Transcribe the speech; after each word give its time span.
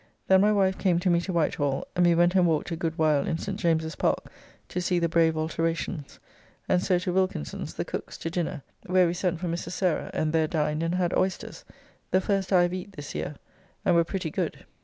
Then 0.27 0.41
my 0.41 0.51
wife 0.51 0.79
came 0.79 0.97
to 0.97 1.11
me 1.11 1.21
to 1.21 1.31
Whitehall, 1.31 1.85
and 1.95 2.03
we 2.07 2.15
went 2.15 2.33
and 2.33 2.47
walked 2.47 2.71
a 2.71 2.75
good 2.75 2.97
while 2.97 3.27
in 3.27 3.37
St. 3.37 3.59
James's 3.59 3.95
Park 3.95 4.31
to 4.69 4.81
see 4.81 4.97
the 4.97 5.07
brave 5.07 5.37
alterations, 5.37 6.19
and 6.67 6.81
so 6.81 6.97
to 6.97 7.13
Wilkinson's, 7.13 7.75
the 7.75 7.85
Cook's, 7.85 8.17
to 8.17 8.31
dinner, 8.31 8.63
where 8.87 9.05
we 9.05 9.13
sent 9.13 9.39
for 9.39 9.47
Mrs. 9.47 9.73
Sarah 9.73 10.09
and 10.11 10.33
there 10.33 10.47
dined 10.47 10.81
and 10.81 10.95
had 10.95 11.15
oysters, 11.15 11.63
the 12.09 12.19
first 12.19 12.51
I 12.51 12.63
have 12.63 12.73
eat 12.73 12.93
this 12.93 13.13
year, 13.13 13.35
and 13.85 13.93
were 13.93 14.03
pretty 14.03 14.31
good. 14.31 14.65